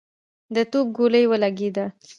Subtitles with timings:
[0.53, 1.85] د توپ ګولۍ ولګېده.